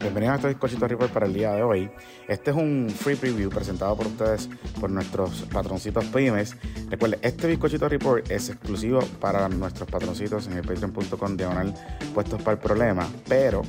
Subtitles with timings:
[0.00, 1.90] Bienvenidos a este Bizcochito Report para el día de hoy.
[2.28, 4.48] Este es un free preview presentado por ustedes
[4.80, 6.56] por nuestros patroncitos pymes.
[6.88, 11.74] Recuerden, este Bizcochito Report es exclusivo para nuestros patroncitos en el patreon.com diagonal
[12.14, 13.62] puestos para el problema, pero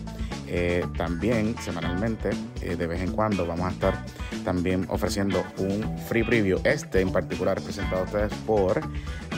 [0.52, 2.30] eh, también semanalmente,
[2.62, 4.06] eh, de vez en cuando, vamos a estar
[4.44, 6.60] también ofreciendo un free preview.
[6.64, 8.82] Este en particular es presentado a ustedes por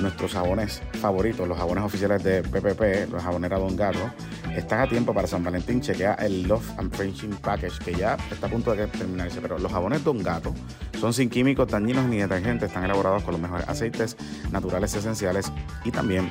[0.01, 3.99] nuestros jabones favoritos, los jabones oficiales de PPP, los jaboneras Don Gato.
[4.55, 5.81] Están a tiempo para San Valentín.
[5.81, 9.41] Chequea el Love and Package que ya está a punto de terminarse.
[9.41, 10.53] Pero los jabones Don Gato
[10.99, 12.69] son sin químicos, dañinos ni detergentes.
[12.69, 14.17] Están elaborados con los mejores aceites
[14.51, 15.51] naturales esenciales
[15.85, 16.29] y también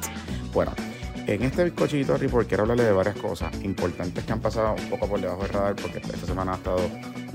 [0.53, 0.73] Bueno,
[1.27, 5.07] en este bizcochito report quiero hablarle de varias cosas importantes que han pasado un poco
[5.07, 6.77] por debajo del radar porque esta semana ha estado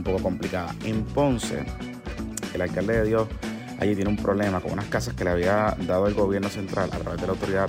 [0.00, 0.74] un poco complicada.
[0.84, 1.64] En Ponce,
[2.54, 3.28] el alcalde de Dios
[3.78, 6.98] allí tiene un problema con unas casas que le había dado el gobierno central a
[6.98, 7.68] través de la autoridad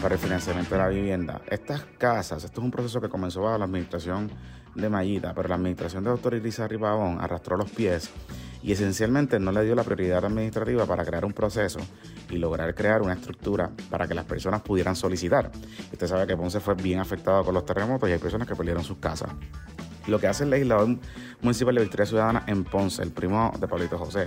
[0.00, 1.40] para el financiamiento de la vivienda.
[1.48, 4.30] Estas casas, esto es un proceso que comenzó bajo la administración
[4.74, 8.10] de Mayita, pero la administración de doctor Elisa Ribabón arrastró los pies
[8.62, 11.80] y esencialmente no le dio la prioridad administrativa para crear un proceso
[12.28, 15.50] y lograr crear una estructura para que las personas pudieran solicitar.
[15.92, 18.84] Usted sabe que Ponce fue bien afectado con los terremotos y hay personas que perdieron
[18.84, 19.30] sus casas.
[20.10, 20.98] Lo que hace el legislador
[21.40, 24.26] municipal de Victoria Ciudadana en Ponce, el primo de Pablito José,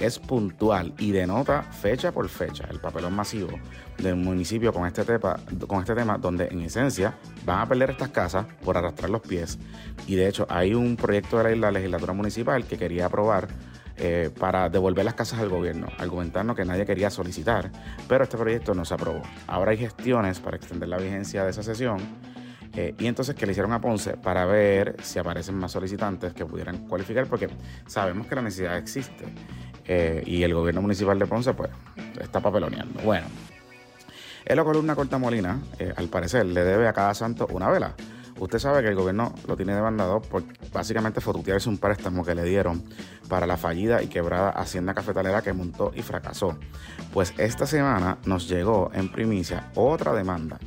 [0.00, 3.50] es puntual y denota fecha por fecha el papelón masivo
[3.98, 7.14] del municipio con este, tema, con este tema, donde en esencia
[7.44, 9.58] van a perder estas casas por arrastrar los pies.
[10.08, 13.46] Y de hecho, hay un proyecto de la legislatura municipal que quería aprobar
[13.98, 17.70] eh, para devolver las casas al gobierno, argumentando que nadie quería solicitar,
[18.08, 19.22] pero este proyecto no se aprobó.
[19.46, 21.98] Ahora hay gestiones para extender la vigencia de esa sesión.
[22.74, 26.46] Eh, y entonces que le hicieron a Ponce para ver si aparecen más solicitantes que
[26.46, 27.48] pudieran cualificar, porque
[27.86, 29.24] sabemos que la necesidad existe.
[29.86, 31.70] Eh, y el gobierno municipal de Ponce, pues,
[32.20, 33.00] está papeloneando.
[33.02, 33.26] Bueno,
[34.44, 35.60] en la columna Corta Molina,
[35.96, 37.94] al parecer, le debe a cada santo una vela.
[38.40, 40.42] Usted sabe que el gobierno lo tiene demandado por
[40.72, 42.82] básicamente fotutearse un préstamo que le dieron
[43.28, 46.56] para la fallida y quebrada Hacienda Cafetalera que montó y fracasó.
[47.12, 50.58] Pues esta semana nos llegó en primicia otra demanda,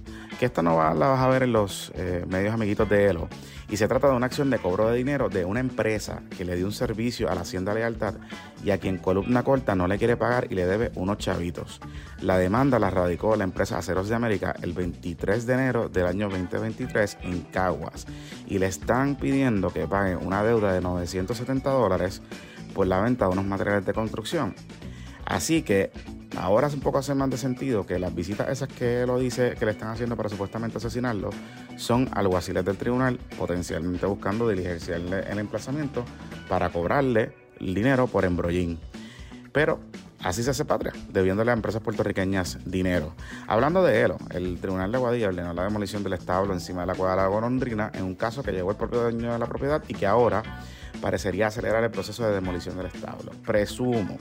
[0.43, 3.27] esta no va, la vas a ver en los eh, medios amiguitos de Elo.
[3.69, 6.55] Y se trata de una acción de cobro de dinero de una empresa que le
[6.55, 8.15] dio un servicio a la Hacienda Lealtad
[8.63, 11.81] y a quien Columna Corta no le quiere pagar y le debe unos chavitos.
[12.21, 16.29] La demanda la radicó la empresa Aceros de América el 23 de enero del año
[16.29, 18.05] 2023 en Caguas
[18.45, 22.21] y le están pidiendo que pague una deuda de 970 dólares
[22.73, 24.55] por la venta de unos materiales de construcción.
[25.25, 25.91] Así que
[26.37, 29.55] ahora es un poco hace más de sentido que las visitas esas que lo dice
[29.57, 31.29] que le están haciendo para supuestamente asesinarlo
[31.77, 36.05] son alguaciles del tribunal potencialmente buscando diligenciarle el emplazamiento
[36.49, 38.79] para cobrarle dinero por embrollín.
[39.51, 39.79] Pero
[40.23, 43.13] Así se hace patria, debiéndole a empresas puertorriqueñas dinero.
[43.45, 46.95] Hablando de Elo, el Tribunal de Guadilla ordenó la demolición del establo encima de la
[46.95, 49.83] cuadra de la Golondrina en un caso que llegó el propio dueño de la propiedad
[49.85, 50.41] y que ahora
[51.01, 53.33] parecería acelerar el proceso de demolición del establo.
[53.45, 54.17] Presumo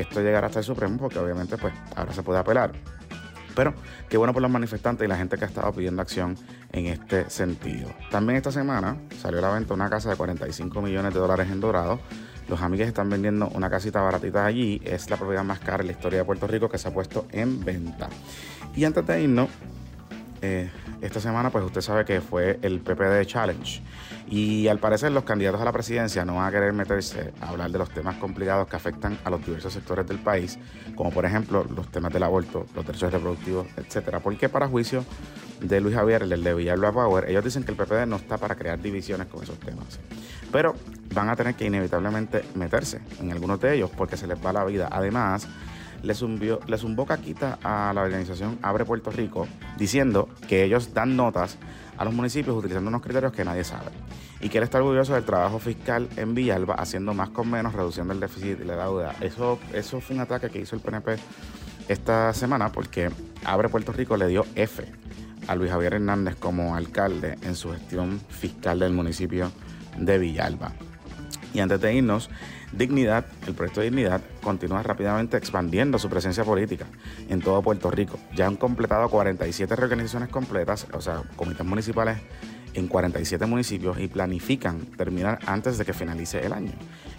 [0.00, 2.72] esto llegará hasta el Supremo porque obviamente pues ahora se puede apelar.
[3.54, 3.74] Pero
[4.08, 6.36] qué bueno por los manifestantes y la gente que ha estado pidiendo acción
[6.72, 7.90] en este sentido.
[8.10, 11.60] También esta semana salió a la venta una casa de 45 millones de dólares en
[11.60, 12.00] Dorado
[12.50, 14.80] los amigos están vendiendo una casita baratita allí.
[14.84, 17.26] Es la propiedad más cara en la historia de Puerto Rico que se ha puesto
[17.30, 18.08] en venta.
[18.74, 19.48] Y antes de irnos,
[20.42, 20.68] eh,
[21.02, 23.82] esta semana pues usted sabe que fue el PPD Challenge.
[24.28, 27.70] Y al parecer los candidatos a la presidencia no van a querer meterse a hablar
[27.70, 30.58] de los temas complicados que afectan a los diversos sectores del país,
[30.94, 34.20] como por ejemplo los temas del aborto, los derechos reproductivos, etcétera.
[34.20, 35.04] Porque para juicio
[35.60, 38.54] de Luis Javier, el de Villalba Power, ellos dicen que el PPD no está para
[38.54, 39.98] crear divisiones con esos temas.
[40.52, 40.74] Pero
[41.14, 44.64] van a tener que inevitablemente meterse en algunos de ellos porque se les va la
[44.64, 44.88] vida.
[44.90, 45.46] Además,
[46.02, 51.16] le, zumbió, le zumbó caquita a la organización Abre Puerto Rico diciendo que ellos dan
[51.16, 51.58] notas
[51.96, 53.90] a los municipios utilizando unos criterios que nadie sabe.
[54.40, 58.14] Y que él está orgulloso del trabajo fiscal en Villalba, haciendo más con menos, reduciendo
[58.14, 59.14] el déficit y la deuda.
[59.20, 61.16] Eso, eso fue un ataque que hizo el PNP
[61.88, 63.10] esta semana porque
[63.44, 64.84] Abre Puerto Rico le dio F
[65.46, 69.50] a Luis Javier Hernández como alcalde en su gestión fiscal del municipio
[69.98, 70.72] de Villalba.
[71.52, 72.30] Y antes de irnos,
[72.72, 76.86] Dignidad, el proyecto Dignidad, continúa rápidamente expandiendo su presencia política
[77.28, 78.18] en todo Puerto Rico.
[78.34, 82.18] Ya han completado 47 reorganizaciones completas, o sea, comités municipales
[82.74, 86.72] en 47 municipios y planifican terminar antes de que finalice el año.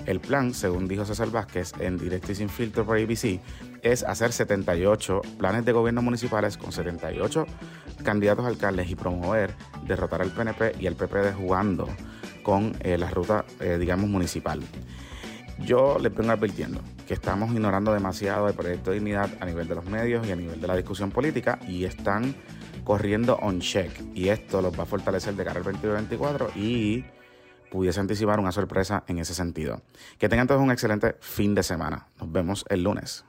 [0.05, 3.39] El plan, según dijo César Vázquez en Directo y Sin Filtro por ABC,
[3.83, 7.45] es hacer 78 planes de gobierno municipales con 78
[8.03, 9.53] candidatos alcaldes y promover
[9.85, 11.87] derrotar al PNP y al PPD jugando
[12.43, 14.61] con eh, la ruta, eh, digamos, municipal.
[15.59, 19.75] Yo les vengo advirtiendo que estamos ignorando demasiado el proyecto de dignidad a nivel de
[19.75, 22.35] los medios y a nivel de la discusión política y están
[22.83, 23.91] corriendo on check.
[24.15, 27.05] Y esto los va a fortalecer de cara al 2024 y
[27.69, 29.81] pudiese anticipar una sorpresa en ese sentido.
[30.17, 32.07] Que tengan todos un excelente fin de semana.
[32.19, 33.23] Nos vemos el lunes.